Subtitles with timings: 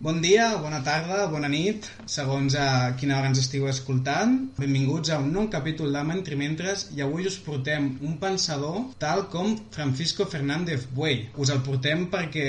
[0.00, 4.30] Bon dia, bona tarda, bona nit, segons a quina hora ens estigueu escoltant.
[4.56, 9.52] Benvinguts a un nou capítol de Mentrimentres i avui us portem un pensador tal com
[9.76, 11.20] Francisco Fernández Buey.
[11.36, 12.48] Us el portem perquè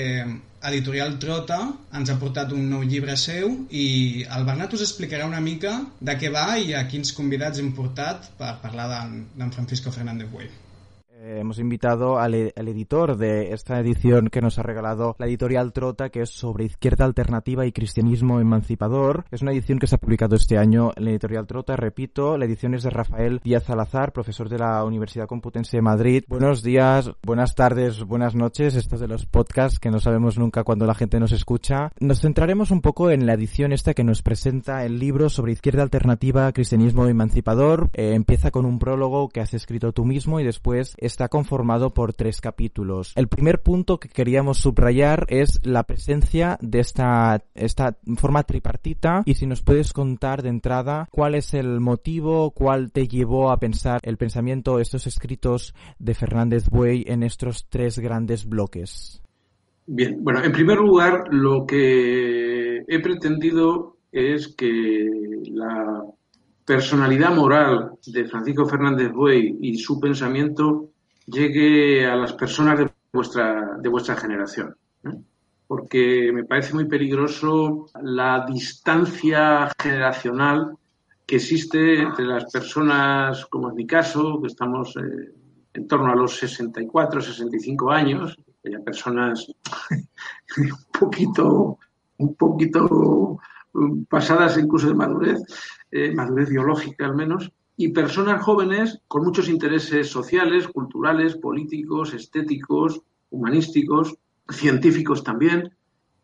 [0.72, 1.60] Editorial Trota
[2.00, 3.86] ens ha portat un nou llibre seu i
[4.32, 8.32] el Bernat us explicarà una mica de què va i a quins convidats hem portat
[8.40, 10.48] per parlar d'en Francisco Fernández Buey.
[11.24, 15.26] Eh, hemos invitado al, e-, al, editor de esta edición que nos ha regalado la
[15.26, 19.24] editorial Trota, que es sobre izquierda alternativa y cristianismo emancipador.
[19.30, 21.76] Es una edición que se ha publicado este año en la editorial Trota.
[21.76, 26.24] Repito, la edición es de Rafael Díaz Salazar, profesor de la Universidad Complutense de Madrid.
[26.26, 28.74] Buenos días, buenas tardes, buenas noches.
[28.74, 31.92] Estos de los podcasts que no sabemos nunca cuando la gente nos escucha.
[32.00, 35.84] Nos centraremos un poco en la edición esta que nos presenta el libro sobre izquierda
[35.84, 37.90] alternativa, cristianismo emancipador.
[37.92, 42.14] Eh, empieza con un prólogo que has escrito tú mismo y después está conformado por
[42.14, 43.12] tres capítulos.
[43.16, 49.34] El primer punto que queríamos subrayar es la presencia de esta, esta forma tripartita y
[49.34, 54.00] si nos puedes contar de entrada cuál es el motivo, cuál te llevó a pensar
[54.04, 59.22] el pensamiento, estos escritos de Fernández Buey en estos tres grandes bloques.
[59.86, 65.10] Bien, bueno, en primer lugar, lo que he pretendido es que
[65.50, 66.04] la
[66.64, 70.91] personalidad moral de Francisco Fernández Buey y su pensamiento
[71.26, 74.76] llegue a las personas de vuestra, de vuestra generación.
[75.66, 80.76] Porque me parece muy peligroso la distancia generacional
[81.26, 85.32] que existe entre las personas, como en mi caso, que estamos eh,
[85.74, 89.46] en torno a los 64, 65 años, hay personas
[90.58, 91.78] un poquito,
[92.18, 93.38] un poquito
[94.08, 95.42] pasadas incluso de madurez,
[95.90, 103.00] eh, madurez biológica al menos, y personas jóvenes con muchos intereses sociales, culturales, políticos, estéticos,
[103.30, 104.16] humanísticos,
[104.50, 105.74] científicos también,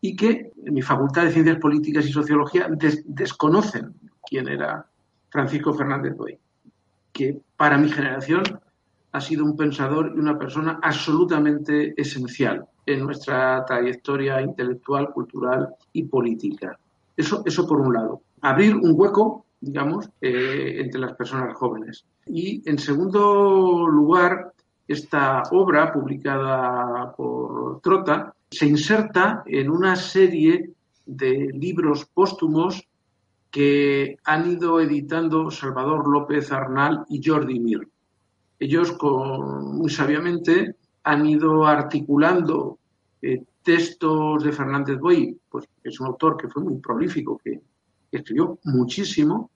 [0.00, 2.68] y que en mi Facultad de Ciencias Políticas y Sociología
[3.06, 3.94] desconocen
[4.28, 4.86] quién era
[5.30, 6.38] Francisco Fernández Boy,
[7.12, 8.42] que para mi generación
[9.12, 16.04] ha sido un pensador y una persona absolutamente esencial en nuestra trayectoria intelectual, cultural y
[16.04, 16.78] política.
[17.16, 18.22] Eso, eso por un lado.
[18.42, 22.04] Abrir un hueco digamos, eh, entre las personas jóvenes.
[22.26, 24.52] Y en segundo lugar,
[24.86, 30.72] esta obra publicada por Trota se inserta en una serie
[31.04, 32.86] de libros póstumos
[33.50, 37.88] que han ido editando Salvador López Arnal y Jordi Mir.
[38.58, 42.78] Ellos muy sabiamente han ido articulando
[43.22, 47.60] eh, textos de Fernández Boy, pues es un autor que fue muy prolífico, que
[48.10, 49.50] escribió muchísimo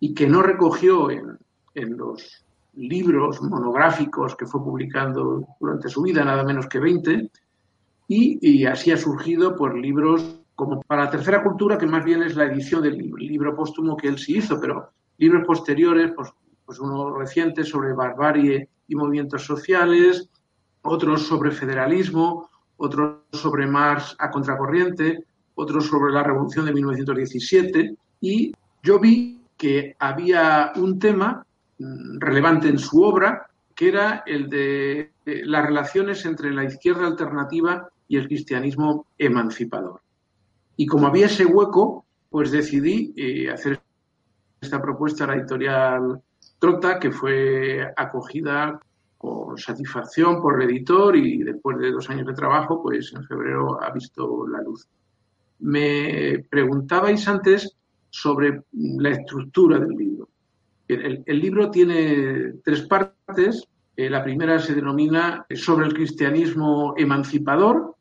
[0.00, 1.38] y que no recogió en,
[1.74, 7.30] los libros monográficos que fue publicando durante su vida, nada menos que 20,
[8.08, 12.34] y, así ha surgido pues, libros como para la tercera cultura, que más bien es
[12.34, 16.30] la edición del libro, póstumo que él sí hizo, pero libros posteriores, pues,
[16.64, 20.28] pues uno reciente sobre barbarie y movimientos sociales,
[20.82, 25.26] otros sobre federalismo, otros sobre Marx a contracorriente,
[25.58, 28.52] otros sobre la revolución de 1917, y
[28.82, 31.44] yo vi que había un tema
[31.78, 37.88] mm, relevante en su obra, que era el de las relaciones entre la izquierda alternativa
[38.06, 40.00] y el cristianismo emancipador.
[40.76, 43.80] Y como había ese hueco, pues decidí eh, hacer
[44.60, 46.20] esta propuesta a la editorial
[46.58, 48.80] Trota, que fue acogida
[49.16, 53.82] con satisfacción por el editor y después de dos años de trabajo, pues en febrero
[53.82, 54.88] ha visto la luz.
[55.60, 57.76] Me preguntabais antes
[58.10, 60.28] sobre la estructura del libro.
[60.86, 63.66] El, libro tiene tres partes.
[63.96, 67.96] Eh, la primera se denomina sobre el cristianismo emancipador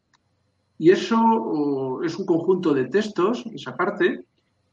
[0.80, 4.24] y eso es un conjunto de textos, esa parte,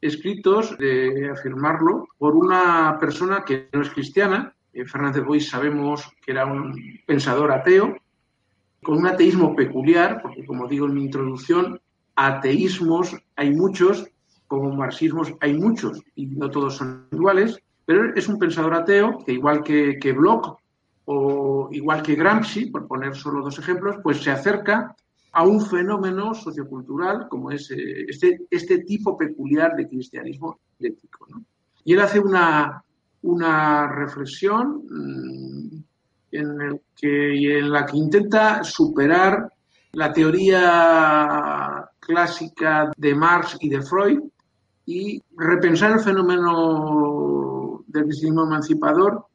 [0.01, 4.53] escritos, de afirmarlo, por una persona que no es cristiana.
[4.71, 6.75] Eh, Fernández Bois sabemos que era un
[7.07, 7.97] pensador ateo,
[8.83, 11.81] con un ateísmo peculiar, porque como digo en mi introducción,
[12.15, 14.07] ateísmos hay muchos
[14.47, 19.33] como marxismos hay muchos y no todos son iguales, pero es un pensador ateo que
[19.33, 20.57] igual que, que Bloch
[21.05, 24.95] o igual que Gramsci, por poner solo dos ejemplos, pues se acerca
[25.31, 31.27] a un fenómeno sociocultural como es eh, este, este tipo peculiar de cristianismo ético.
[31.83, 32.81] Y él hace una,
[33.21, 35.83] una reflexión mm,
[36.31, 39.49] en, la que intenta superar
[39.91, 44.19] la teoría clásica de Marx y de Freud
[44.85, 49.25] y repensar el fenómeno del cristianismo emancipador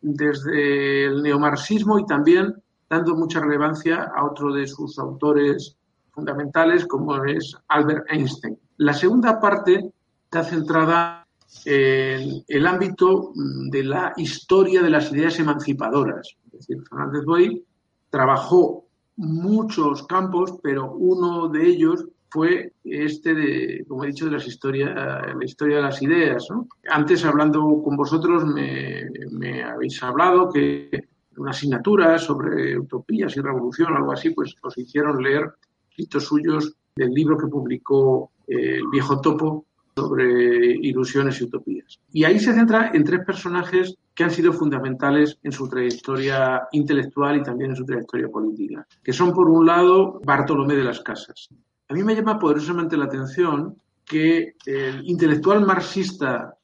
[0.00, 2.54] desde el neomarxismo y también
[2.88, 5.76] dando mucha relevancia a otro de sus autores
[6.12, 8.58] fundamentales como es Albert Einstein.
[8.78, 9.92] La segunda parte
[10.24, 11.26] está centrada
[11.64, 13.32] en el ámbito
[13.70, 16.36] de la historia de las ideas emancipadoras.
[16.46, 17.64] Es decir, Fernández Boy
[18.10, 18.85] trabajó
[19.16, 24.94] muchos campos, pero uno de ellos fue este de, como he dicho, de las historias,
[24.94, 26.46] la historia de las ideas.
[26.90, 34.12] Antes, hablando con vosotros, me, habéis hablado que una asignatura sobre utopías y revolución, algo
[34.12, 35.50] así, pues os hicieron leer
[35.90, 41.98] escritos suyos del libro que publicó eh, el viejo topo sobre ilusiones y utopías.
[42.12, 47.38] Y ahí se centra en tres personajes que han sido fundamentales en su trayectoria intelectual
[47.38, 51.48] y también en su trayectoria política, que son por un lado Bartolomé de las Casas.
[51.88, 56.54] A mí me llama poderosamente la atención que el intelectual marxista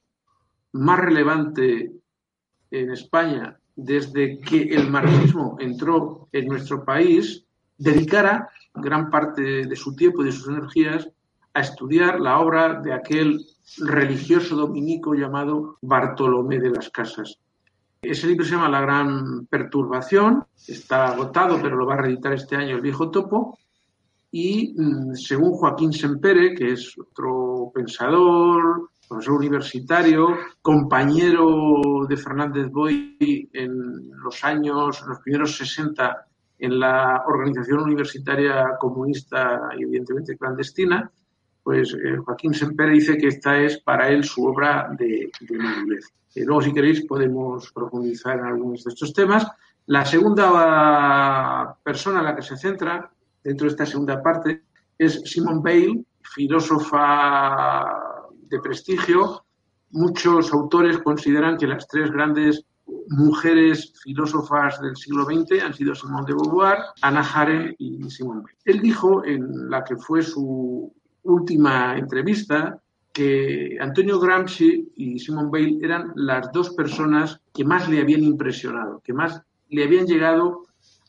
[0.72, 1.90] más relevante
[2.70, 7.46] en España desde que el marxismo entró en nuestro país,
[7.78, 11.08] dedicara gran parte de su tiempo y de sus energías
[11.54, 13.44] a estudiar la obra de aquel
[13.78, 17.38] religioso dominico llamado Bartolomé de las Casas.
[18.00, 22.56] Ese libro se llama La Gran Perturbación, está agotado, pero lo va a reeditar este
[22.56, 23.58] año el viejo topo.
[24.30, 30.28] Y mm, según Joaquín Sempere, que es otro pensador, profesor universitario,
[30.62, 33.16] compañero de Fernández Boy
[33.52, 36.26] en los años, en los primeros 60
[36.62, 41.10] en la organización universitaria comunista y evidentemente clandestina,
[41.62, 46.12] pues eh, Joaquín Semper dice que esta es para él su obra de, de madurez.
[46.34, 49.46] Eh, luego, si queréis, podemos profundizar en algunos de estos temas.
[49.86, 53.10] La segunda persona en la que se centra
[53.42, 54.62] dentro de esta segunda parte
[54.98, 57.84] es Simone Bale, filósofa
[58.48, 59.44] de prestigio.
[59.90, 62.64] Muchos autores consideran que las tres grandes
[63.08, 68.56] mujeres filósofas del siglo XX han sido Simone de Beauvoir, Anna Arendt y Simone Weil.
[68.64, 70.92] Él dijo en la que fue su
[71.24, 72.78] última entrevista
[73.12, 79.00] que Antonio Gramsci y Simone Weil eran las dos personas que más le habían impresionado,
[79.04, 80.62] que más le habían llegado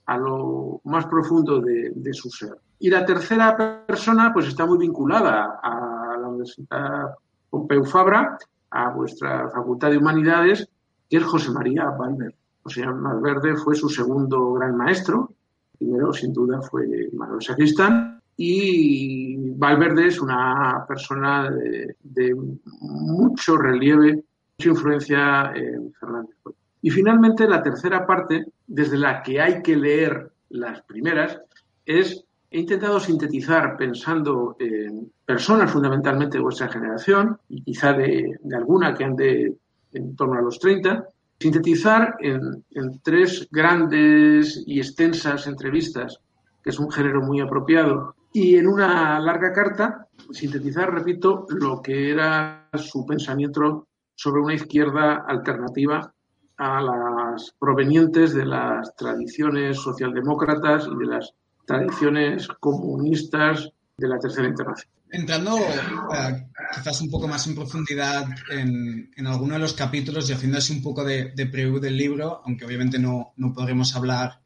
[0.05, 2.57] a lo más profundo de, su ser.
[2.79, 7.15] Y la tercera persona pues está muy vinculada a la Universidad
[7.49, 8.37] Pompeu Fabra,
[8.71, 10.67] a vuestra Facultad de Humanidades,
[11.09, 12.35] que es José María Valverde.
[12.63, 15.33] José María Valverde fue su segundo gran maestro.
[15.77, 18.22] Primero, sin duda, fue Manuel Sacristán.
[18.37, 22.35] Y Valverde es una persona de,
[22.81, 24.23] mucho relieve,
[24.57, 26.35] mucha influencia en Fernández.
[26.81, 31.39] Y finalmente, la tercera parte, desde la que hay que leer las primeras,
[31.85, 38.93] es he intentado sintetizar pensando en personas fundamentalmente de vuestra generación y quizá de, alguna
[38.93, 39.57] que ande
[39.91, 41.03] en torno a los 30,
[41.39, 42.63] sintetizar en,
[43.01, 46.19] tres grandes y extensas entrevistas,
[46.63, 52.11] que es un género muy apropiado, y en una larga carta, sintetizar, repito, lo que
[52.11, 56.13] era su pensamiento sobre una izquierda alternativa
[56.57, 61.33] a las provenientes de las tradiciones socialdemócratas y de las
[61.65, 64.93] tradiciones comunistas de la Tercera Internacional.
[65.11, 65.59] Entrando uh,
[66.73, 70.73] quizás un poco más en profundidad en, en, alguno de los capítulos y haciendo así
[70.73, 74.39] un poco de, de preview del libro, aunque obviamente no, no podremos hablar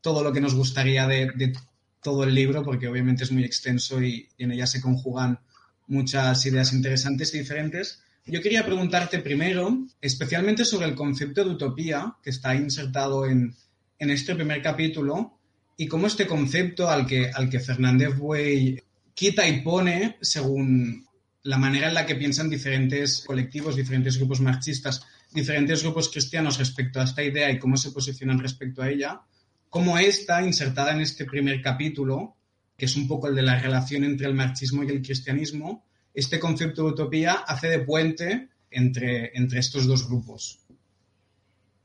[0.00, 1.52] todo lo que nos gustaría de, de,
[2.02, 5.38] todo el libro, porque obviamente es muy extenso y, en ella se conjugan
[5.86, 8.02] muchas ideas interesantes y diferentes.
[8.26, 13.54] Yo quería preguntarte primero, especialmente sobre el concepto de utopía que está insertado en,
[13.98, 15.40] en este primer capítulo,
[15.80, 18.78] y cómo este concepto al que, al que Fernández Buey
[19.14, 21.06] quita y pone según
[21.42, 27.00] la manera en la que piensan diferentes colectivos, diferentes grupos marxistas, diferentes grupos cristianos respecto
[27.00, 29.22] a esta idea y cómo se posicionan respecto a ella,
[29.70, 32.34] cómo está insertada en este primer capítulo,
[32.76, 36.40] que es un poco el de la relación entre el marxismo y el cristianismo, este
[36.40, 40.58] concepto de utopía hace de puente entre, entre estos dos grupos.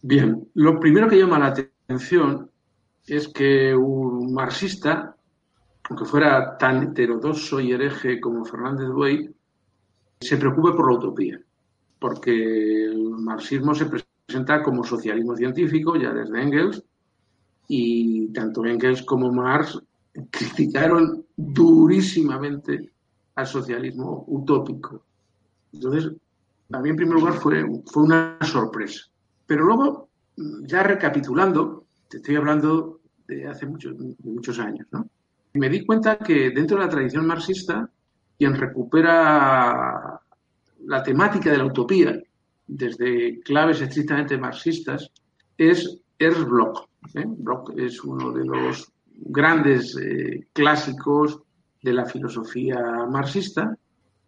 [0.01, 2.49] Bien, lo primero que llama la atención
[3.05, 5.15] es que un marxista,
[5.83, 9.29] aunque fuera tan heterodoxo y hereje como Fernández Buey,
[10.19, 11.39] se preocupe por la utopía,
[11.99, 12.31] porque
[12.85, 16.83] el marxismo se presenta como socialismo científico ya desde Engels,
[17.67, 19.79] y tanto Engels como Marx
[20.29, 22.91] criticaron durísimamente
[23.35, 25.03] al socialismo utópico.
[25.73, 26.11] Entonces,
[26.71, 29.01] a mí en primer lugar fue, fue una sorpresa.
[29.45, 30.09] Pero luego,
[30.61, 35.07] ya recapitulando, te estoy hablando de hace muchos, muchos años, ¿no?
[35.55, 37.89] me di cuenta que dentro de la tradición marxista,
[38.37, 40.19] quien recupera
[40.85, 42.21] la temática de la utopía
[42.67, 45.11] desde claves estrictamente marxistas
[45.57, 46.87] es Ernst Bloch.
[47.13, 47.25] ¿eh?
[47.25, 51.41] Bloch es uno de los grandes eh, clásicos
[51.81, 52.79] de la filosofía
[53.09, 53.77] marxista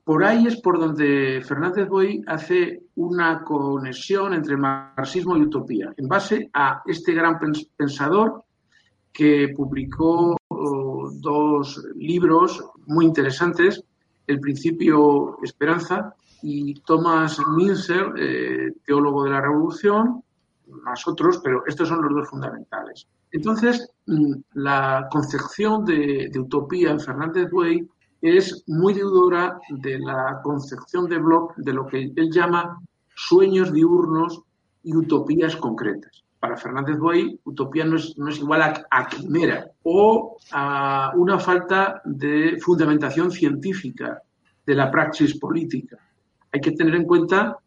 [0.08, 6.08] por ahí es por donde Fernández Boy hace una conexión entre marxismo y utopía, en
[6.08, 7.38] base a este gran
[7.76, 8.46] pensador
[9.12, 13.84] que publicó oh, dos libros muy interesantes,
[14.26, 20.24] El principio Esperanza y Thomas Minzer, eh, teólogo de la Revolución,
[20.84, 23.08] más otros, pero estos son los dos fundamentales.
[23.32, 27.88] Entonces, mm, la concepción de, utopía en Fernández Buey
[28.22, 32.80] es muy deudora de la concepción de Bloch de lo que él llama
[33.16, 34.42] sueños diurnos
[34.84, 36.24] y utopías concretas.
[36.40, 42.58] Para Fernández Buey, utopía no es, igual a, a, quimera o a una falta de
[42.60, 44.22] fundamentación científica
[44.66, 45.98] de la praxis política.
[46.52, 47.58] Hay que tener en cuenta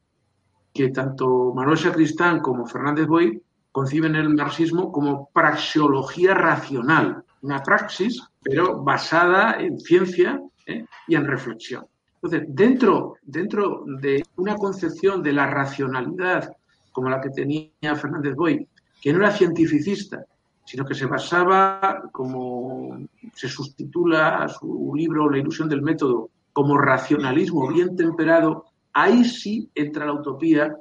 [0.73, 8.23] que tanto Manuel Sacristán como Fernández Boy conciben el marxismo como praxeología racional, una praxis,
[8.43, 10.85] pero basada en ciencia ¿eh?
[11.07, 11.87] y en reflexión.
[12.23, 16.55] Entonces, dentro, dentro de una concepción de la racionalidad
[16.93, 18.69] como la que tenía Fernández Boy,
[19.01, 20.25] que no era cientificista,
[20.65, 22.99] sino que se basaba, como
[23.35, 29.71] se sustitula a su libro La ilusión del método, como racionalismo bien temperado ahí sí
[29.75, 30.77] entra la utopía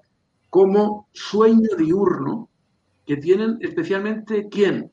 [0.50, 2.50] como sueño diurno
[3.06, 4.92] que tienen especialmente quién?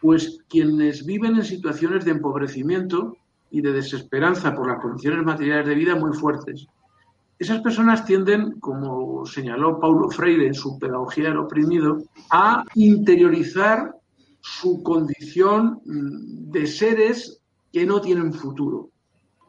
[0.00, 3.16] Pues quienes viven en situaciones de empobrecimiento
[3.50, 6.66] y de desesperanza por las condiciones materiales de vida muy fuertes.
[7.38, 11.98] Esas personas tienden, como señaló Paulo Freire en su Pedagogía del Oprimido,
[12.30, 13.94] a interiorizar
[14.40, 17.40] su condición mm, de seres
[17.72, 18.90] que no tienen futuro,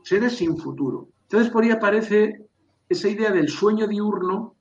[0.04, 1.08] seres sin futuro.
[1.24, 2.47] Entonces por ahí aparece
[2.90, 4.56] esa idea del sueño diurno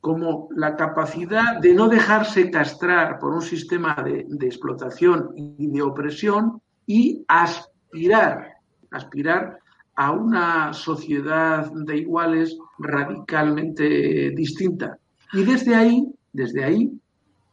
[0.00, 6.62] como la capacidad de no dejarse castrar por un sistema de, explotación y de opresión
[6.86, 8.54] y aspirar,
[8.90, 9.58] aspirar
[9.96, 14.98] a una sociedad de iguales radicalmente distinta.
[15.32, 16.92] Y desde ahí, desde ahí,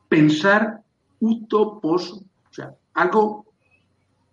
[0.08, 0.82] pensar
[1.20, 3.46] utopos, o sea, algo,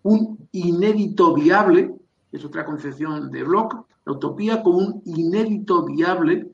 [0.03, 1.95] un inédito viable,
[2.31, 6.47] es otra concepción de Bloch, la utopía como un inédito viable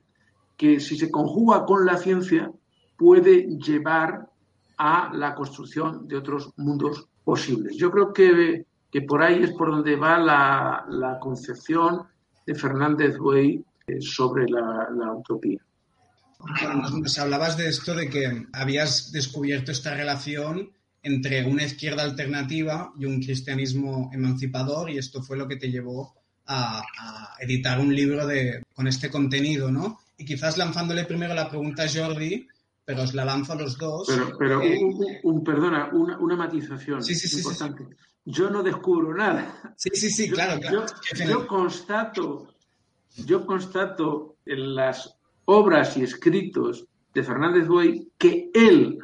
[0.56, 2.52] que si se conjuga con la ciencia
[2.96, 4.28] puede llevar
[4.76, 7.76] a la construcción de otros mundos posibles.
[7.76, 12.02] Yo creo que, que por ahí es por donde va la, concepción
[12.46, 15.60] de Fernández Buey eh, sobre la, utopía.
[16.92, 20.70] nos hablabas de esto, de que habías descubierto esta relación
[21.02, 26.19] entre una izquierda alternativa y un cristianismo emancipador y esto fue lo que te llevó
[26.50, 30.00] a, editar un libro de, con este contenido, ¿no?
[30.18, 32.46] Y quizás lanzándole primero la pregunta a Jordi,
[32.84, 34.08] pero os la lanzo a los dos.
[34.08, 34.78] Pero, pero eh,
[35.22, 37.86] un, perdona, una, una matización sí, sí, importante.
[38.24, 39.74] Yo no descubro nada.
[39.76, 40.84] Sí, sí, sí, claro, claro.
[41.26, 42.54] Yo, constato,
[43.24, 45.16] yo constato en las
[45.46, 48.98] obras y escritos de Fernández Buey que él,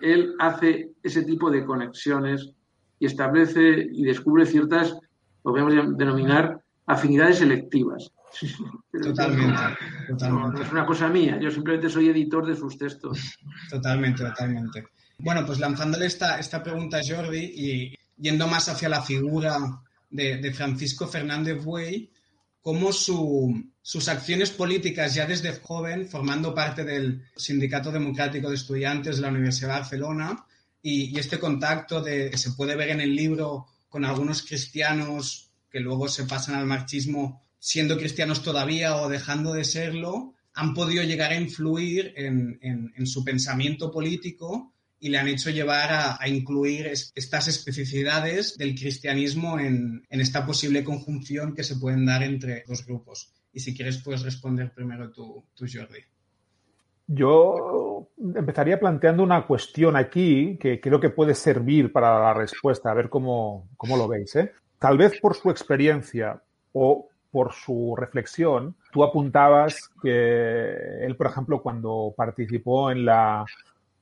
[0.00, 2.50] él hace ese tipo de conexiones
[2.98, 4.96] y establece y descubre ciertas
[5.44, 8.10] lo podemos denominar afinidades selectivas.
[9.02, 9.60] Totalmente,
[10.08, 10.62] totalmente.
[10.62, 13.18] es una cosa mía, yo simplemente soy editor de sus textos.
[13.68, 14.84] Totalmente, totalmente.
[15.18, 19.58] Bueno, pues lanzándole esta, esta pregunta a Jordi y yendo más hacia la figura
[20.10, 22.10] de, Francisco Fernández Buey,
[22.60, 29.22] cómo sus acciones políticas ya desde joven, formando parte del Sindicato Democrático de Estudiantes de
[29.22, 30.44] la Universidad de Barcelona,
[30.82, 35.50] y, y este contacto de, que se puede ver en el libro con algunos cristianos
[35.70, 41.04] que luego se pasan al marxismo siendo cristianos todavía o dejando de serlo, han podido
[41.04, 47.48] llegar a influir en, su pensamiento político y le han hecho llevar a, incluir estas
[47.48, 53.32] especificidades del cristianismo en, esta posible conjunción que se pueden dar entre dos grupos.
[53.52, 56.00] Y si quieres, puedes responder primero tú, tú Jordi.
[57.12, 62.94] Yo empezaría planteando una cuestión aquí que creo que puede servir para la respuesta, a
[62.94, 64.36] ver cómo, lo veis.
[64.36, 64.52] ¿eh?
[64.78, 66.40] Tal vez por su experiencia
[66.72, 73.44] o por su reflexión, tú apuntabas que él, por ejemplo, cuando participó en la,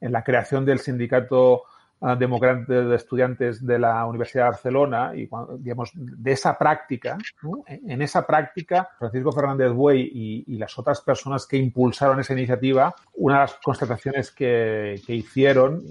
[0.03, 1.63] en la creación del sindicato
[2.01, 5.29] de estudiantes de la Universidad de Barcelona y,
[5.59, 7.19] digamos, de esa práctica,
[7.67, 10.11] en esa práctica, Francisco Fernández Buey
[10.47, 15.83] y, las otras personas que impulsaron esa iniciativa, una de las constataciones que, que hicieron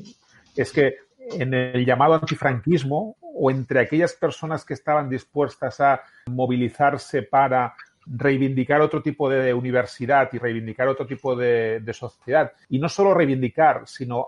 [0.56, 0.96] es que
[1.32, 8.82] en el llamado antifranquismo o entre aquellas personas que estaban dispuestas a movilizarse para reivindicar
[8.82, 12.52] otro tipo de universidad y reivindicar otro tipo de, de, sociedad.
[12.70, 14.26] Y no solo reivindicar, sino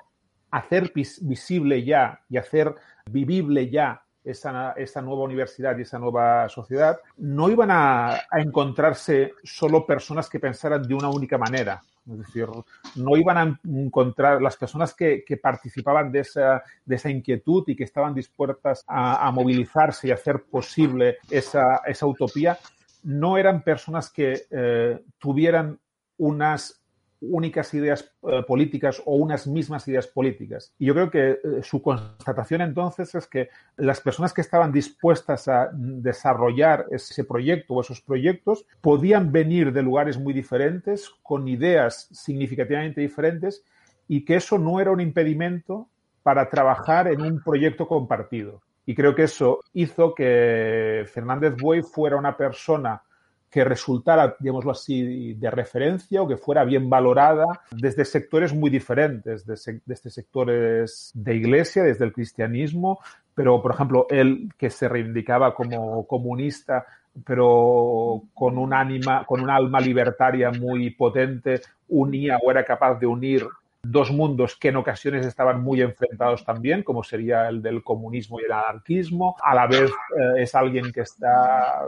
[0.52, 2.76] hacer visible ya y hacer
[3.06, 9.86] vivible ya esa, esa, nueva universidad y esa nueva sociedad, no iban a, encontrarse solo
[9.86, 11.82] personas que pensaran de una única manera.
[12.10, 12.48] Es decir,
[12.96, 17.76] no iban a encontrar las personas que, que participaban de esa, de esa, inquietud y
[17.76, 22.58] que estaban dispuestas a, a movilizarse y hacer posible esa, esa, utopía,
[23.04, 25.80] no eran personas que eh, tuvieran
[26.18, 26.79] unas
[27.22, 30.74] únicas ideas eh, políticas o unas mismas ideas políticas.
[30.80, 35.48] Y yo creo que eh, su constatación entonces es que las personas que estaban dispuestas
[35.48, 42.08] a desarrollar ese proyecto o esos proyectos podían venir de lugares muy diferentes, con ideas
[42.12, 43.64] significativamente diferentes,
[44.08, 45.88] y que eso no era un impedimento
[46.24, 48.62] para trabajar en un proyecto compartido.
[48.86, 53.04] Y creo que eso hizo que Fernández Buey fuera una persona
[53.50, 59.46] que resultara, digámoslo así, de referencia o que fuera bien valorada desde sectores muy diferentes,
[59.46, 63.00] desde, desde sectores de iglesia, desde el cristianismo,
[63.34, 66.86] pero, por ejemplo, él que se reivindicaba como comunista,
[67.26, 73.08] pero con un ánima, con un alma libertaria muy potente, unía o era capaz de
[73.08, 73.48] unir
[73.82, 78.44] dos mundos que en ocasiones estaban muy enfrentados también, como sería el del comunismo y
[78.44, 79.36] el anarquismo.
[79.42, 81.86] A la vez eh, es alguien que está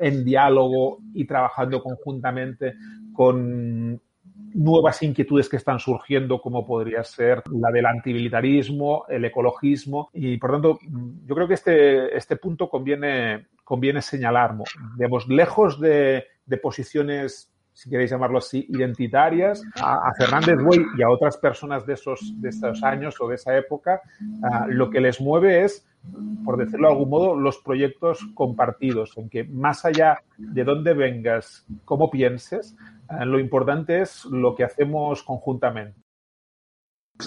[0.00, 2.74] en diálogo y trabajando conjuntamente
[3.12, 4.00] con
[4.54, 10.10] nuevas inquietudes que están surgiendo, como podría ser la del antimilitarismo, el ecologismo.
[10.12, 10.78] Y por tanto,
[11.24, 14.56] yo creo que este, este punto conviene, conviene señalar.
[14.96, 21.10] Digamos, lejos de, de posiciones si queréis llamarlo así, identitarias, a, Fernández Buey y a
[21.10, 25.20] otras personas de esos, de esos años o de esa época, uh, lo que les
[25.20, 25.86] mueve es
[26.44, 31.66] por decirlo de algún modo, los proyectos compartidos, en que más allá de dónde vengas,
[31.84, 32.76] cómo pienses,
[33.10, 36.00] eh, lo importante es lo que hacemos conjuntamente.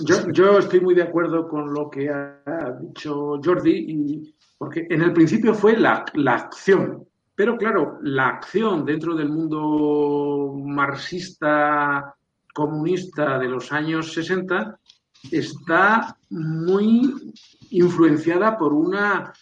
[0.03, 5.03] Yo, yo, estoy muy de acuerdo con lo que ha dicho Jordi, y, porque en
[5.03, 12.15] el principio fue la, la acción, pero claro, la acción dentro del mundo marxista
[12.53, 14.79] comunista de los años 60
[15.31, 17.33] está muy
[17.71, 19.33] influenciada por una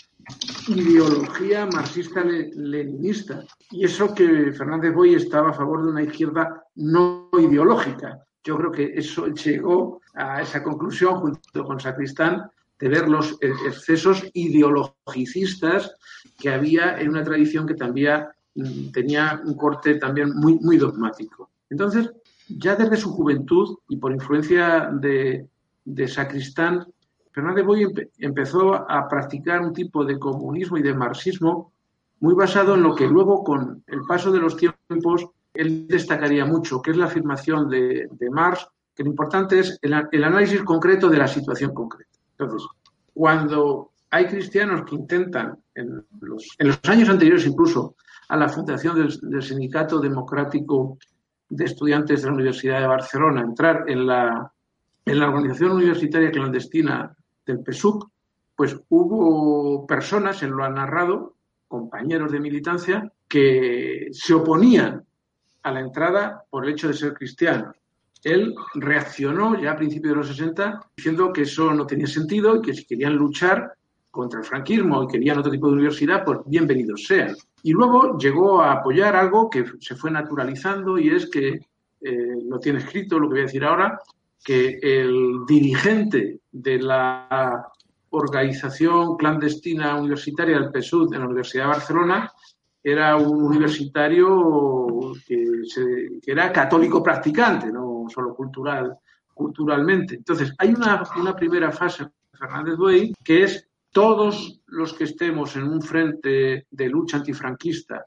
[0.68, 3.44] ideología marxista-leninista.
[3.72, 8.20] Y eso que Fernández Boy estaba a favor de una izquierda no ideológica.
[8.44, 12.50] Yo creo que eso llegó a esa conclusión junto con Sacristán
[12.82, 15.96] de ver los excesos ideologicistas
[16.38, 18.26] que había en una tradición que también
[18.92, 21.52] tenía un corte también muy, muy dogmático.
[21.70, 22.12] Entonces,
[22.50, 25.48] ya desde su juventud y por influencia de,
[25.86, 26.86] de Sacristán,
[27.32, 31.72] Fernández Boy empezó a practicar un tipo de comunismo y de marxismo
[32.20, 36.82] muy basado en lo que luego, con el paso de los tiempos, él destacaría mucho,
[36.82, 41.10] que es la afirmación de, de Marx, que lo importante es el, el, análisis concreto
[41.10, 42.11] de la situación concreta.
[42.46, 42.70] Entonces,
[43.14, 47.96] cuando hay cristianos que intentan, en los, en años anteriores incluso
[48.30, 50.98] a la fundación del, Sindicato Democrático
[51.50, 54.52] de Estudiantes de la Universidad de Barcelona, entrar en la,
[55.06, 58.10] en la organización universitaria clandestina del PSUC,
[58.56, 61.36] pues hubo personas, él lo ha narrado,
[61.68, 65.06] compañeros de militancia, que se oponían
[65.64, 67.81] a la entrada por el hecho de ser cristianos.
[68.24, 72.62] Él reaccionó ya a principios de los 60 diciendo que eso no tenía sentido y
[72.62, 73.74] que si querían luchar
[74.12, 77.36] contra el franquismo y querían otro tipo de universidad, pues bienvenidos sean.
[77.64, 81.60] Y luego llegó a apoyar algo que se fue naturalizando y es que,
[82.02, 84.00] eh, lo tiene escrito, lo que voy a decir ahora,
[84.44, 87.68] que el dirigente de la
[88.10, 92.32] organización clandestina universitaria del PSUD en la Universidad de Barcelona
[92.84, 98.98] era un universitario que, se, que era católico practicante, no solo cultural,
[99.34, 100.16] culturalmente.
[100.16, 105.64] Entonces, hay una, una primera fase, Fernández Buey, que es todos los que estemos en
[105.64, 108.06] un frente de lucha antifranquista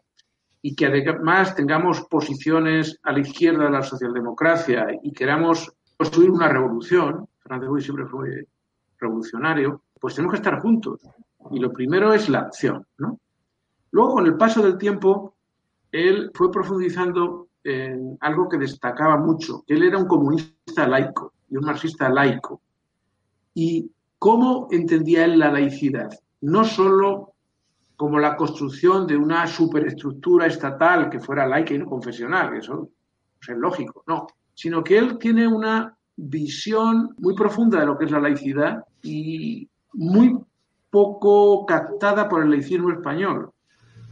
[0.63, 6.49] y que además tengamos posiciones a la izquierda de la socialdemocracia y queramos construir una
[6.49, 8.49] revolución, Fernández Buey siempre fue
[8.99, 11.01] revolucionario, pues tenemos que estar juntos.
[11.51, 13.21] Y lo primero es la acción, ¿no?
[13.91, 15.35] Luego, con el paso del tiempo,
[15.93, 21.65] él fue profundizando en algo que destacaba mucho, él era un comunista laico y un
[21.65, 22.61] marxista laico.
[23.55, 26.11] ¿Y cómo entendía él la laicidad?
[26.43, 27.33] No solo
[27.97, 32.91] como la construcción de una superestructura estatal que fuera laica y no confesional, eso
[33.41, 38.11] es lógico, no, sino que él tiene una visión muy profunda de lo que es
[38.11, 40.39] la laicidad y muy
[40.91, 43.51] poco captada por el laicismo español,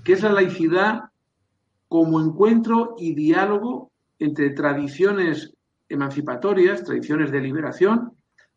[0.05, 1.05] que es la laicidad
[1.93, 5.53] como encuentro y diálogo entre tradiciones
[5.91, 8.13] emancipatorias, tradiciones de liberación,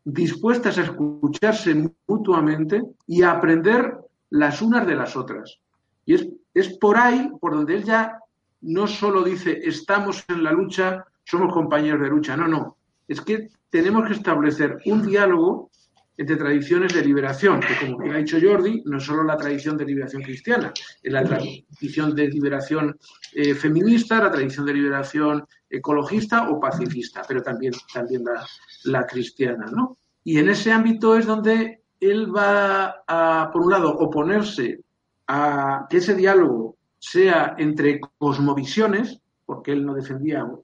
[0.06, 3.98] dispuestas a escucharse mutuamente y a aprender
[4.30, 5.60] las unas de las otras.
[6.06, 8.20] Y es, es por ahí por donde él ya
[8.62, 12.78] no solo dice estamos en la lucha, somos compañeros de lucha, no, no.
[13.06, 15.72] Es que tenemos que establecer un diálogo
[16.18, 19.86] entre tradiciones de liberación, que como ha dicho Jordi, no es solo la tradición de
[19.86, 20.72] liberación cristiana,
[21.04, 22.98] es la tradición de liberación
[23.34, 28.46] eh, feminista, la tradición de liberación ecologista o pacifista, pero también, también la,
[28.86, 29.98] la cristiana, ¿no?
[30.24, 34.80] Y en ese ámbito es donde él va a, por un lado, oponerse
[35.28, 40.64] a que ese diálogo sea entre cosmovisiones, porque él no defendía un,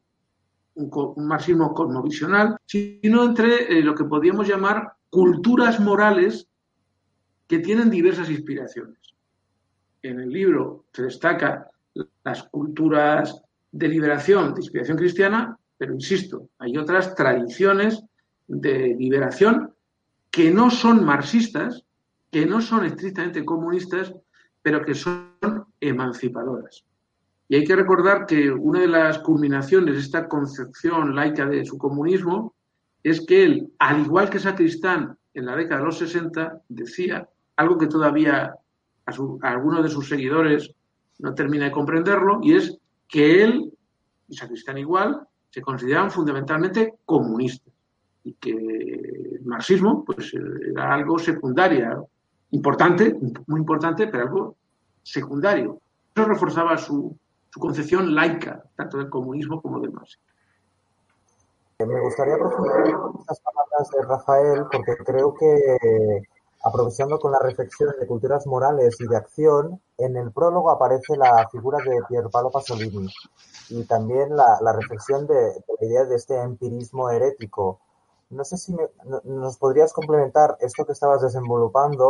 [1.18, 6.47] marxismo cosmovisional, sino entre eh, lo que podríamos llamar culturas morales
[7.47, 8.97] que tienen diversas inspiraciones.
[10.02, 11.69] En el libro se destaca
[12.24, 18.02] las culturas de liberación, de inspiración cristiana, pero insisto, hay otras tradiciones
[18.47, 19.74] de liberación
[20.32, 21.84] que no son marxistas,
[22.32, 24.13] que no son estrictamente comunistas,
[24.62, 26.86] pero que son emancipadoras.
[27.50, 31.78] Y hay que recordar que una de las culminaciones de esta concepción laica de su
[31.78, 32.56] comunismo
[33.04, 37.78] es que él, al igual que Sacristán en la década de los 60, decía algo
[37.78, 38.56] que todavía
[39.06, 39.12] a,
[39.42, 40.72] algunos de sus seguidores
[41.20, 43.74] no termina de comprenderlo, y es que él
[44.28, 47.74] y Sacristán igual se consideraban fundamentalmente comunistas
[48.24, 52.08] y que el marxismo pues era algo secundario,
[52.52, 53.16] importante,
[53.48, 54.56] muy importante, pero algo
[55.04, 55.82] secundario.
[56.16, 57.18] Eso reforzaba su,
[57.50, 60.31] su concepción laica, tanto del comunismo como del marxismo.
[61.86, 62.84] Me gustaría profundizar
[63.20, 66.24] estas palabras de Rafael porque creo que,
[66.63, 71.48] aprovechando con la reflexión de culturas morales y de acción, en el prólogo aparece la
[71.52, 73.08] figura de Pierpaolo Pasolini
[73.70, 77.80] y también la, reflexión de, de, la idea de este empirismo herético.
[78.30, 82.10] No sé si me, no, nos podrías complementar esto que estabas desenvolupando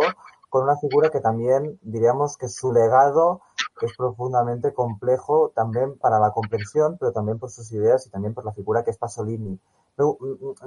[0.52, 3.42] con una figura que también diríamos que su legado
[3.82, 8.44] es profundamente complejo también para la comprensión, pero también por sus ideas y también por
[8.44, 9.58] la figura que es Pasolini.
[9.98, 10.06] Me,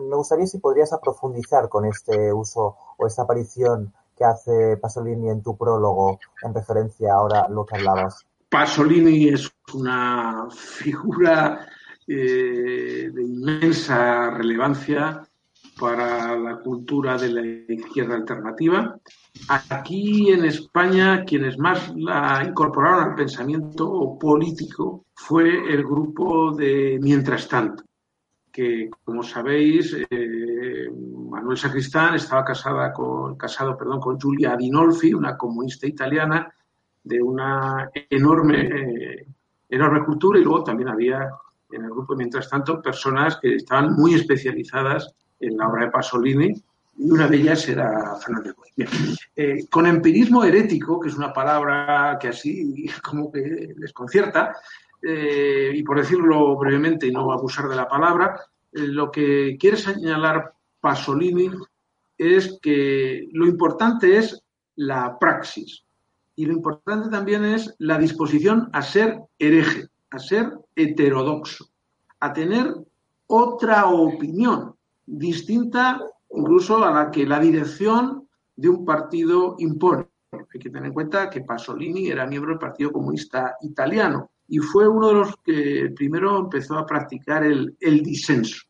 [0.00, 5.42] me gustaría si podrías profundizar con este uso o esta aparición que hace Pasolini en
[5.42, 8.26] tu prólogo en referencia ahora a lo que hablabas.
[8.48, 11.66] Pasolini es una figura
[12.08, 15.28] eh, de inmensa relevancia
[15.78, 17.42] para la cultura de la
[17.72, 18.98] izquierda alternativa.
[19.48, 27.48] Aquí en España, quienes más la incorporaron al pensamiento político fue el grupo de Mientras
[27.48, 27.84] tanto,
[28.50, 30.88] que como sabéis, eh,
[31.28, 36.50] Manuel Sacristán estaba casada con, casado perdón, con Giulia Adinolfi, una comunista italiana
[37.02, 39.26] de una enorme, eh,
[39.68, 41.28] enorme cultura, y luego también había
[41.70, 46.54] en el grupo, mientras tanto, personas que estaban muy especializadas en la obra de Pasolini,
[46.96, 48.88] y una de ellas era Fernández Boy.
[49.36, 54.56] Eh, con empirismo herético, que es una palabra que así como que desconcierta,
[55.02, 58.40] eh, y por decirlo brevemente y no abusar de la palabra,
[58.72, 61.50] eh, lo que quiere señalar Pasolini
[62.16, 64.42] es que lo importante es
[64.76, 65.84] la praxis
[66.36, 71.68] y lo importante también es la disposición a ser hereje, a ser heterodoxo,
[72.20, 72.74] a tener
[73.26, 74.74] otra opinión
[75.06, 76.00] distinta
[76.36, 80.08] incluso a la que la dirección de un partido impone.
[80.32, 84.88] Hay que tener en cuenta que Pasolini era miembro del Partido Comunista Italiano y fue
[84.88, 88.62] uno de los que primero empezó a practicar el, disenso.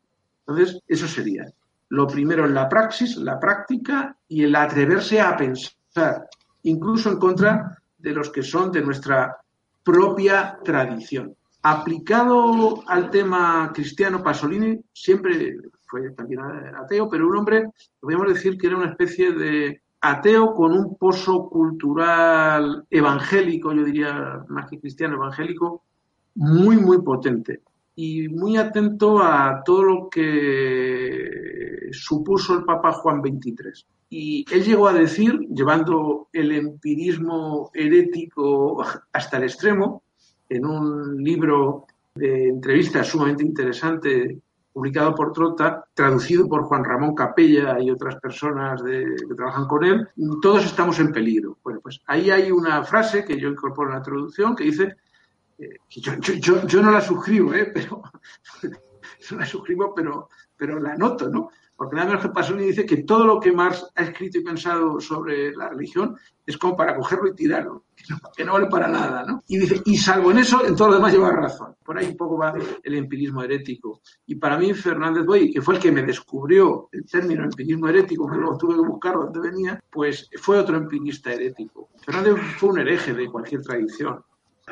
[0.47, 1.45] Entonces, eso sería
[1.89, 6.27] lo primero en la praxis, la práctica y el atreverse a pensar,
[6.63, 9.37] incluso en contra de los que son de nuestra
[9.83, 11.35] propia tradición.
[11.61, 17.69] Aplicado al tema cristiano, Pasolini siempre fue también ateo, pero un hombre,
[17.99, 24.43] podríamos decir que era una especie de ateo con un pozo cultural evangélico, yo diría
[24.47, 25.83] más que cristiano, evangélico,
[26.35, 27.61] muy, muy potente
[27.95, 33.85] y muy atento a todo lo que supuso el Papa Juan XXIII.
[34.09, 40.03] Y él llegó a decir, llevando el empirismo herético hasta el extremo,
[40.49, 44.39] en un libro de entrevistas sumamente interesante
[44.75, 49.85] publicado por Trota, traducido por Juan Ramón Capella y otras personas de, que trabajan con
[49.85, 50.09] él,
[50.41, 51.57] todos estamos en peligro.
[51.63, 54.97] Bueno, pues ahí hay una frase que yo incorporo en la traducción que dice,
[55.59, 57.71] eh, que yo, yo, yo, no la suscribo, ¿eh?
[57.73, 58.01] pero
[59.31, 61.51] no la suscribo, pero, pero la noto, ¿no?
[61.77, 64.99] Porque nada menos que Pasolini dice que todo lo que Marx ha escrito y pensado
[64.99, 67.84] sobre la religión es como para cogerlo y tirarlo,
[68.35, 69.43] que no, vale para nada, ¿no?
[69.47, 71.75] Y dice, y salvo en eso, en todo lo demás lleva razón.
[71.83, 74.01] Por ahí un poco va el empirismo herético.
[74.25, 78.29] Y para mí, Fernández Boy, que fue el que me descubrió el término empirismo herético,
[78.29, 81.89] que luego tuve que buscar dónde venía, pues fue otro empirista herético.
[82.03, 84.23] Fernández fue un hereje de cualquier tradición.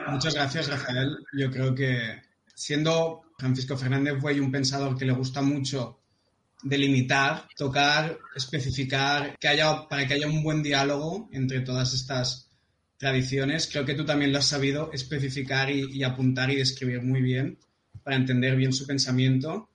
[0.07, 1.17] Muchas gracias, Rafael.
[1.33, 2.21] Yo creo que
[2.53, 5.99] siendo Francisco Fernández Buey un pensador que le gusta mucho
[6.63, 12.49] delimitar, tocar, especificar, que haya, para que haya un buen diálogo entre todas estas
[13.03, 13.67] tradiciones.
[13.69, 17.59] Creo que tú también lo has sabido especificar y, apuntar y describir muy bien
[18.01, 19.69] para entender bien su pensamiento.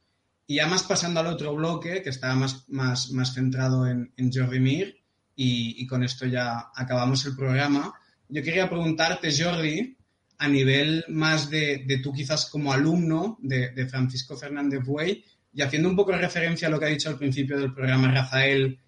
[0.47, 4.61] Y ya más pasando al otro bloque, que estaba más, más, más centrado en, Jordi
[4.61, 4.97] Mir,
[5.37, 7.93] y, con esto ya acabamos el programa.
[8.31, 9.95] Yo quería preguntarte, Jordi,
[10.39, 15.91] a nivel más de, tú quizás como alumno de, de Francisco Fernández Buey, y haciendo
[15.91, 18.79] un poco de referencia a lo que ha dicho al principio del programa Rafael,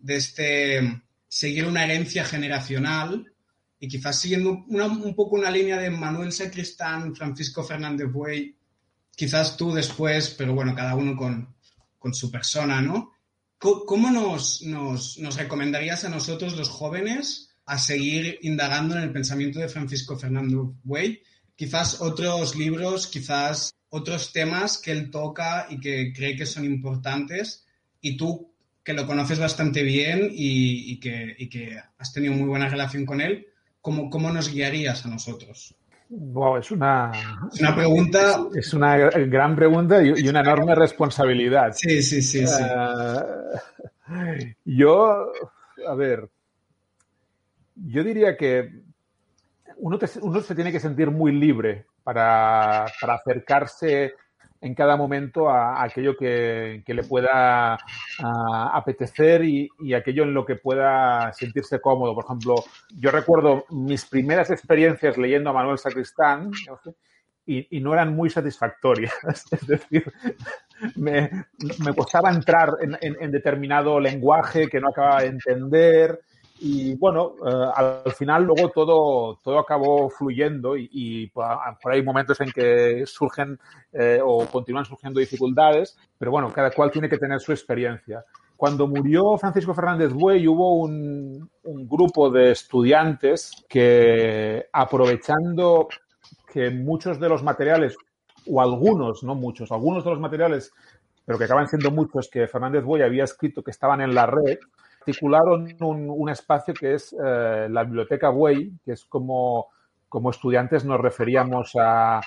[0.00, 3.32] de este seguir una herencia generacional
[3.80, 8.56] y quizás siguiendo un poco una línea de Manuel Sacristán, Francisco Fernández Buey,
[9.14, 11.54] quizás tú después, pero bueno, cada uno con,
[11.98, 13.12] con su persona, ¿no?
[13.58, 19.58] ¿Cómo nos, nos, nos, recomendarías a nosotros, los jóvenes, a seguir indagando en el pensamiento
[19.58, 21.20] de Francisco Fernández Buey?
[21.56, 27.66] Quizás otros libros, quizás otros temas que él toca y que cree que son importantes
[28.00, 33.04] y tú que lo conoces bastante bien y, que, que, has tenido muy buena relación
[33.04, 33.46] con él,
[33.80, 35.74] ¿cómo, cómo nos guiarías a nosotros?
[36.58, 37.12] es una,
[37.60, 38.40] una pregunta.
[38.54, 41.72] Es, una gran pregunta y, una enorme responsabilidad.
[41.74, 42.46] Sí, sí, sí.
[42.46, 42.62] sí.
[44.10, 45.32] Eh, yo,
[45.86, 46.30] a ver,
[47.74, 48.70] yo diría que
[49.76, 54.14] uno, uno se tiene que sentir muy libre para, acercarse
[54.60, 57.78] en cada momento a, aquello que, le pueda
[58.74, 62.14] apetecer y, aquello en lo que pueda sentirse cómodo.
[62.14, 62.54] Por ejemplo,
[62.96, 66.50] yo recuerdo mis primeras experiencias leyendo a Manuel Sacristán
[67.46, 69.14] y, no eran muy satisfactorias.
[69.52, 70.12] Es decir,
[70.96, 71.30] me,
[71.96, 76.20] costaba entrar en, determinado lenguaje que no acababa de entender.
[76.60, 82.50] Y bueno, eh, al final luego todo, todo acabó fluyendo y, por ahí momentos en
[82.50, 83.58] que surgen
[83.92, 88.24] eh, o continúan surgiendo dificultades, pero bueno, cada cual tiene que tener su experiencia.
[88.56, 95.86] Cuando murió Francisco Fernández Buey hubo un, un grupo de estudiantes que aprovechando
[96.52, 97.96] que muchos de los materiales,
[98.50, 100.72] o algunos, no muchos, algunos de los materiales,
[101.24, 104.58] pero que acaban siendo muchos que Fernández Buey había escrito que estaban en la red,
[105.08, 109.68] articularon un, espacio que es eh, la Biblioteca Buey, que es como,
[110.08, 112.20] como estudiantes nos referíamos a,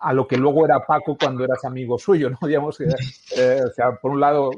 [0.00, 2.38] a lo que luego era Paco cuando eras amigo suyo, ¿no?
[2.46, 2.84] Digamos que,
[3.36, 4.50] eh, o sea, por un lado,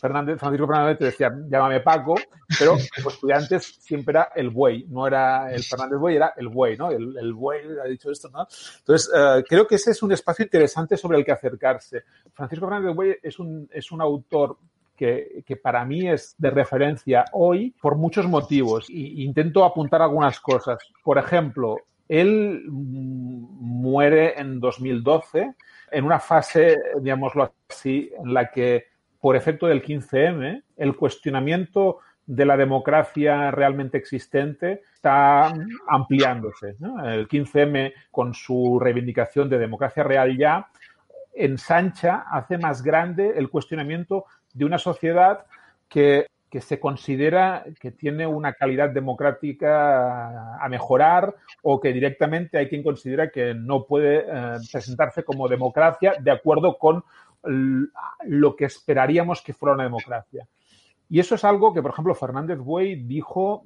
[0.00, 2.14] Fernández, Francisco Fernández te decía, llámame Paco,
[2.58, 6.76] pero como estudiantes siempre era el buey, no era el Fernández Buey, era el buey,
[6.76, 6.90] ¿no?
[6.90, 8.46] El, el buey ha dicho esto, ¿no?
[8.78, 12.04] Entonces, eh, creo que ese es un espacio interesante sobre el que acercarse.
[12.32, 14.56] Francisco Fernández Buey es un, es un autor
[15.00, 18.90] que, para mí es de referencia hoy por muchos motivos.
[18.90, 20.78] Y intento apuntar algunas cosas.
[21.02, 25.54] Por ejemplo, él muere en 2012
[25.92, 28.84] en una fase, digámoslo así, en la que
[29.20, 35.52] por efecto del 15M, el cuestionamiento de la democracia realmente existente está
[35.88, 36.76] ampliándose.
[37.04, 40.68] El 15M, con su reivindicación de democracia real ya,
[41.34, 45.46] ensancha, hace más grande el cuestionamiento de una sociedad
[45.88, 46.26] que,
[46.60, 51.32] se considera que tiene una calidad democrática a mejorar
[51.62, 56.76] o que directamente hay quien considera que no puede eh, presentarse como democracia de acuerdo
[56.76, 57.04] con
[57.42, 60.46] lo que esperaríamos que fuera una democracia.
[61.12, 63.64] Y eso es algo que, por ejemplo, Fernández Buey dijo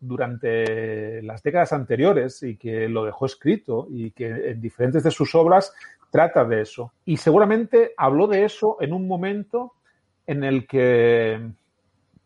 [0.00, 5.32] durante las décadas anteriores y que lo dejó escrito y que en diferentes de sus
[5.36, 5.72] obras
[6.10, 6.92] trata de eso.
[7.04, 9.74] Y seguramente habló de eso en un momento
[10.26, 11.50] en el que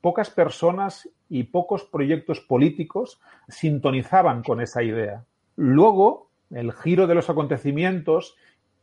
[0.01, 5.25] pocas personas y pocos proyectos políticos sintonizaban con esa idea.
[5.57, 8.37] Luego, el giro de los acontecimientos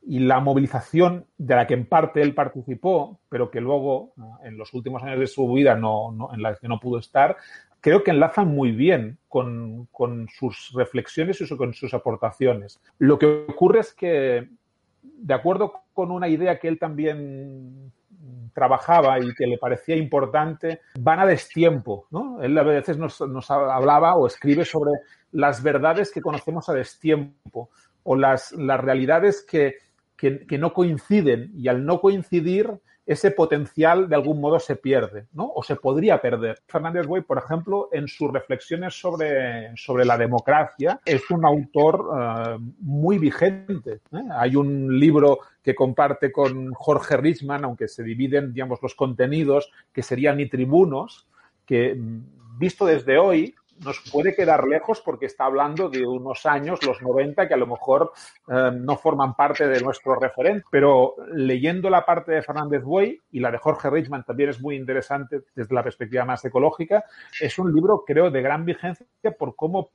[0.06, 4.74] y la movilización de la que en parte él participó, pero que luego, en los
[4.74, 7.38] últimos años de su vida, no, en la que no pudo estar,
[7.80, 12.82] creo que enlazan muy bien con, con sus reflexiones y con sus aportaciones.
[12.98, 14.50] Lo que ocurre es que,
[15.02, 17.92] de acuerdo con una idea que él también
[18.54, 22.08] trabajaba y que le parecía importante van a destiempo.
[22.12, 22.42] ¿no?
[22.42, 23.20] Él a veces nos,
[23.52, 24.92] hablaba o escribe sobre
[25.32, 27.70] las verdades que conocemos a destiempo
[28.04, 29.76] o las, las realidades que,
[30.18, 35.52] que, no coinciden y al no coincidir ese potencial de algún modo se pierde, ¿no?
[35.54, 36.62] O se podría perder.
[36.68, 42.58] Fernández Buey, por ejemplo, en sus reflexiones sobre, sobre la democracia, es un autor eh,
[42.80, 44.02] muy vigente.
[44.12, 44.24] ¿eh?
[44.38, 50.02] Hay un libro que comparte con Jorge Richman, aunque se dividen, digamos, los contenidos, que
[50.02, 51.28] serían ni tribunos,
[51.66, 56.84] que mm, visto desde hoy, nos puede quedar lejos porque está hablando de unos años,
[56.86, 58.12] los 90, que a lo mejor
[58.48, 60.66] eh, no forman parte de nuestro referente.
[60.70, 64.76] Pero leyendo la parte de Fernández Buey y la de Jorge Richman también es muy
[64.76, 67.04] interesante desde la perspectiva más ecológica,
[67.40, 69.06] es un libro, creo, de gran vigencia
[69.38, 69.92] por cómo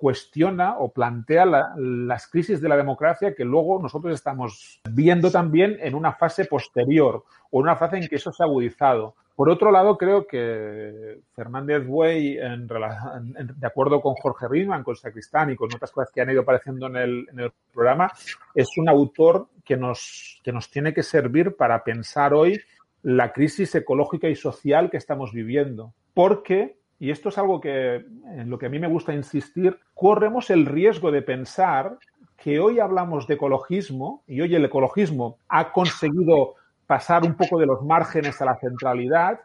[0.00, 1.44] cuestiona o plantea
[1.76, 7.24] las crisis de la democracia que luego nosotros estamos viendo también en una fase posterior
[7.50, 9.14] o en una fase en que eso se ha agudizado.
[9.40, 15.56] Por otro lado, creo que Fernández Buey, de acuerdo con Jorge Riemann, con Sacristán y
[15.56, 18.12] con otras cosas que han ido apareciendo en el, en el programa,
[18.54, 22.60] es un autor que nos, que nos tiene que servir para pensar hoy
[23.00, 25.94] la crisis ecológica y social que estamos viviendo.
[26.12, 30.50] Porque y esto es algo que en lo que a mí me gusta insistir, corremos
[30.50, 31.96] el riesgo de pensar
[32.36, 36.56] que hoy hablamos de ecologismo y hoy el ecologismo ha conseguido
[36.90, 39.38] pasar un poco de los márgenes a la centralidad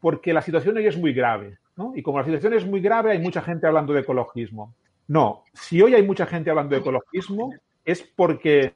[0.00, 1.58] porque la situación hoy es muy grave.
[1.76, 1.92] ¿no?
[1.94, 4.74] Y como la situación es muy grave, hay mucha gente hablando de ecologismo.
[5.06, 7.52] No, si hoy hay mucha gente hablando de ecologismo
[7.84, 8.74] es porque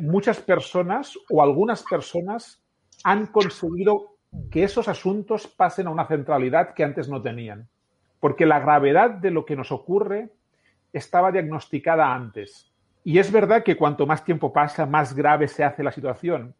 [0.00, 2.62] muchas personas o algunas personas
[3.04, 4.16] han conseguido
[4.50, 7.68] que esos asuntos pasen a una centralidad que antes no tenían.
[8.18, 10.30] Porque la gravedad de lo que nos ocurre
[10.90, 12.72] estaba diagnosticada antes.
[13.04, 16.54] Y es verdad que cuanto más tiempo pasa, más grave se hace la situación.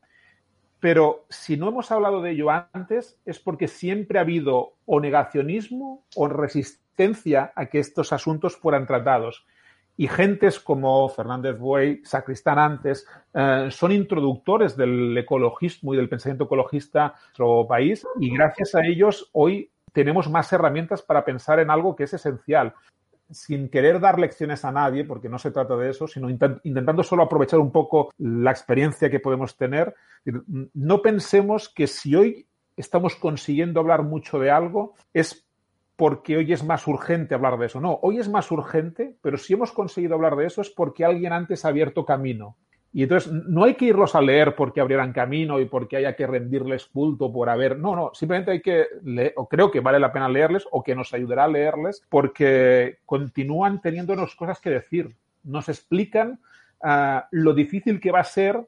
[0.87, 6.05] Pero si no hemos hablado de ello antes, es porque siempre ha habido o negacionismo
[6.15, 9.45] o resistencia a que estos asuntos fueran tratados.
[9.97, 16.45] Y gentes como Fernández Buey, Sacristán antes, eh, son introductores del ecologismo y del pensamiento
[16.45, 21.73] ecologista en nuestro país y gracias a ellos hoy tenemos más herramientas para pensar en
[21.73, 22.75] algo que es esencial
[23.31, 27.23] sin querer dar lecciones a nadie, porque no se trata de eso, sino intentando solo
[27.23, 29.95] aprovechar un poco la experiencia que podemos tener.
[30.75, 35.47] No pensemos que si hoy estamos consiguiendo hablar mucho de algo, es
[35.97, 37.81] porque hoy es más urgente hablar de eso.
[37.81, 41.33] No, hoy es más urgente, pero si hemos conseguido hablar de eso es porque alguien
[41.33, 42.57] antes ha abierto camino.
[42.97, 46.27] Y entonces no hay que irlos a leer porque abrieran camino y porque haya que
[46.27, 47.79] rendirles culto por haber.
[47.79, 50.95] No, no, simplemente hay que leer, o creo que vale la pena leerles o que
[50.95, 55.15] nos ayudará a leerles porque continúan teniéndonos cosas que decir.
[55.45, 56.41] Nos explican
[56.85, 58.67] uh, lo difícil que va a ser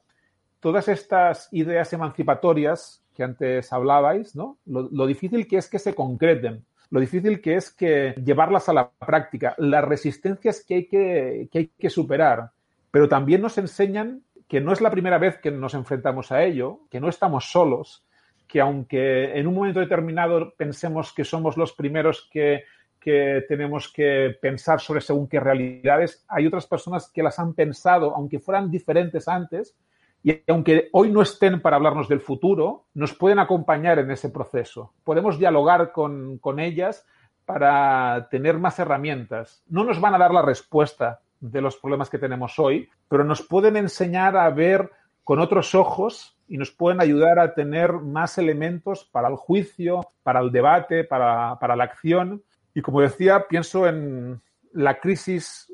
[0.61, 4.59] todas estas ideas emancipatorias que antes hablabais, ¿no?
[4.67, 8.73] Lo, lo difícil que es que se concreten lo difícil que es que llevarlas a
[8.73, 12.51] la práctica, las resistencias que hay que, que hay que superar,
[12.91, 16.81] pero también nos enseñan que no es la primera vez que nos enfrentamos a ello,
[16.91, 18.07] que no estamos solos,
[18.47, 22.65] que aunque en un momento determinado pensemos que somos los primeros que,
[22.99, 28.15] que tenemos que pensar sobre según qué realidades, hay otras personas que las han pensado,
[28.17, 29.77] aunque fueran diferentes antes,
[30.23, 34.95] y aunque hoy no estén para hablarnos del futuro, nos pueden acompañar en ese proceso.
[35.05, 37.07] Podemos dialogar con, con ellas
[37.45, 39.63] para tener más herramientas.
[39.69, 43.43] No nos van a dar la respuesta de los problemas que tenemos hoy, pero nos
[43.43, 44.91] pueden enseñar a ver
[45.25, 50.41] con otros ojos y nos pueden ayudar a tener más elementos para el juicio, para
[50.41, 52.43] el debate, para, para la acción.
[52.75, 54.41] Y como decía, pienso en,
[54.73, 55.67] la crisis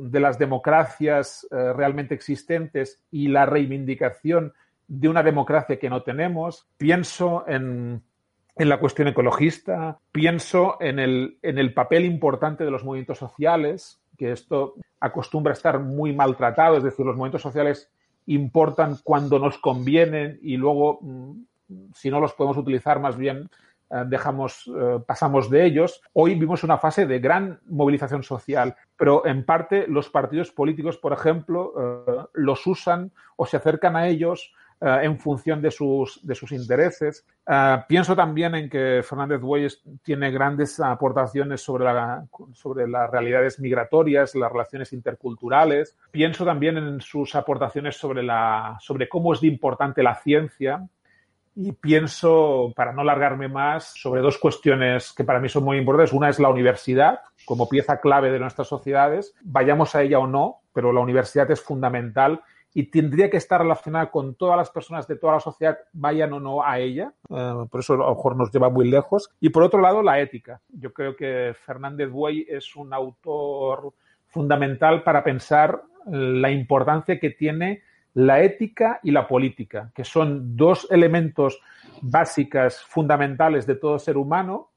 [0.00, 4.52] de las democracias eh, realmente existentes y la reivindicación
[4.86, 6.68] de una democracia que no tenemos.
[6.76, 8.02] Pienso en,
[8.56, 14.32] la cuestión ecologista, pienso en el, en el papel importante de los movimientos sociales, que
[14.32, 17.90] esto acostumbra a estar muy maltratado, es decir, los movimientos sociales
[18.26, 21.32] importan cuando nos convienen y luego, mm,
[21.94, 23.50] si no los podemos utilizar, más bien
[23.90, 26.00] eh, dejamos, eh, pasamos de ellos.
[26.14, 31.12] Hoy vivimos una fase de gran movilización social, pero en parte los partidos políticos, por
[31.12, 36.52] ejemplo, eh, los usan o se acercan a ellos en función de sus, de sus
[36.52, 37.24] intereses.
[37.88, 44.34] pienso también en que Fernández Bueyes tiene grandes aportaciones sobre, la, sobre las realidades migratorias,
[44.34, 45.96] las relaciones interculturales.
[46.10, 50.86] Pienso también en sus aportaciones sobre, la, sobre cómo es de importante la ciencia
[51.56, 56.12] y pienso, para no largarme más, sobre dos cuestiones que para mí son muy importantes.
[56.12, 60.62] Una es la universidad, como pieza clave de nuestras sociedades, vayamos a ella o no,
[60.72, 62.42] pero la universidad es fundamental
[62.74, 66.40] y tendría que estar relacionada con todas las personas de toda la sociedad, vayan o
[66.40, 67.12] no a ella.
[67.30, 69.30] Eh, por eso a lo mejor nos lleva muy lejos.
[69.40, 70.60] Y por otro lado, la ética.
[70.68, 73.94] Yo creo que Fernández Buey es un autor
[74.26, 77.82] fundamental para pensar la importancia que tiene
[78.14, 81.60] la ética y la política, que son dos elementos
[82.02, 84.70] básicas, fundamentales de todo ser humano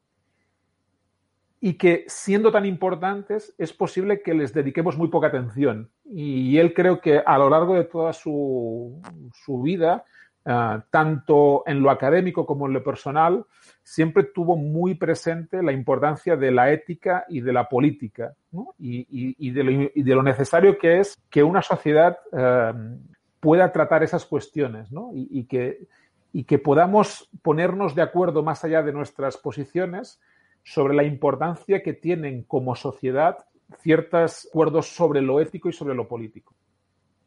[1.59, 5.89] y que siendo tan importantes es posible que les dediquemos muy poca atención.
[6.05, 9.01] Y él creo que a lo largo de toda su,
[9.33, 10.05] su vida,
[10.45, 13.45] uh, tanto en lo académico como en lo personal,
[13.81, 18.33] siempre tuvo muy presente la importancia de la ética y de la política
[18.77, 22.97] y, y, y, de lo, necesario que es que una sociedad uh,
[23.39, 25.11] pueda tratar esas cuestiones ¿no?
[25.49, 25.87] que,
[26.33, 30.19] y que podamos ponernos de acuerdo más allá de nuestras posiciones
[30.67, 33.37] sobre la importancia que tienen como sociedad
[33.81, 36.53] ciertos acuerdos sobre lo ético y sobre lo político.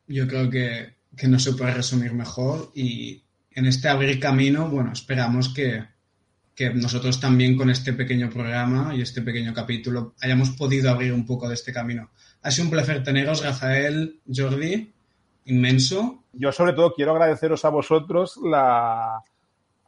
[0.07, 4.93] Yo creo que, que no se puede resumir mejor y en este abrir camino, bueno,
[4.93, 5.83] esperamos que,
[6.55, 11.25] que nosotros también con este pequeño programa y este pequeño capítulo hayamos podido abrir un
[11.25, 12.11] poco de este camino.
[12.43, 14.93] Ha sido un placer teneros, Rafael, Jordi,
[15.47, 16.25] inmenso.
[16.35, 19.23] Yo sobre todo quiero agradeceros a vosotros la,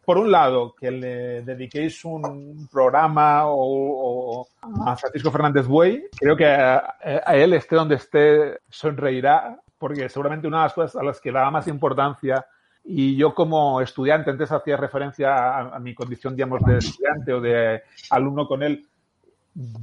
[0.05, 4.49] por un lado, que le dediquéis un programa o, o
[4.85, 6.05] a Francisco Fernández Buey.
[6.19, 10.97] Creo que a, a, él, esté donde esté, sonreirá, porque seguramente una de las cosas
[10.97, 12.45] a las que daba más importancia,
[12.85, 17.41] y yo como estudiante, antes hacía referencia a, a mi condición, digamos, de estudiante o
[17.41, 18.85] de alumno con él,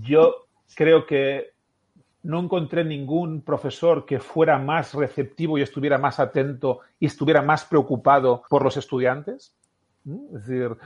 [0.01, 1.53] yo creo que
[2.24, 7.63] no encontré ningún profesor que fuera más receptivo y estuviera más atento y estuviera más
[7.65, 9.53] preocupado por los estudiantes.
[10.06, 10.78] Es decir,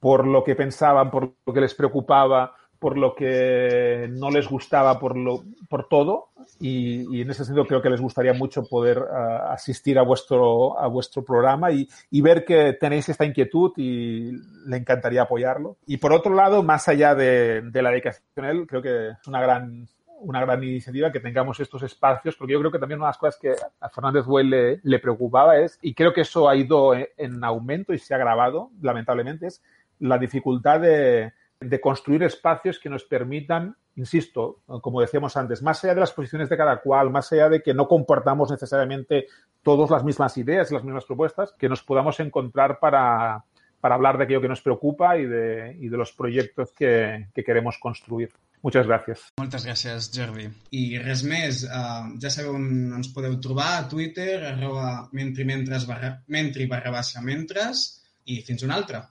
[0.00, 4.98] por lo que pensaban, por lo que les preocupaba, por lo que no les gustaba,
[4.98, 6.28] por, lo, por todo.
[6.60, 10.78] Y, y en ese sentido creo que les gustaría mucho poder uh, asistir a vuestro,
[10.78, 14.32] a vuestro programa y, y, ver que tenéis esta inquietud y
[14.66, 15.76] le encantaría apoyarlo.
[15.86, 19.88] Y por otro lado, más allá de, de la dedicación creo que es una gran
[20.20, 23.18] una gran iniciativa que tengamos estos espacios, porque yo creo que también una de las
[23.18, 26.94] cosas que a Fernández Buey le, le, preocupaba es, y creo que eso ha ido
[26.94, 29.62] en aumento y se ha agravado, lamentablemente, es
[30.00, 35.94] la dificultad de, de construir espacios que nos permitan, insisto, como decíamos antes, más allá
[35.94, 39.26] de las posiciones de cada cual, más allá de que no comportamos necesariamente
[39.62, 43.44] todas las mismas ideas y las mismas propuestas, que nos podamos encontrar para,
[43.80, 47.44] para hablar de aquello que nos preocupa y de, y de los proyectos que, que
[47.44, 48.30] queremos construir.
[48.64, 49.26] Moltes gràcies.
[49.38, 50.48] Moltes gràcies, Jordi.
[50.74, 52.66] I res més, uh, ja sabeu on
[52.98, 57.86] ens podeu trobar, a Twitter, arroba mentrimentres barra, mentri barra baixa mentres,
[58.28, 59.04] i fins una altra.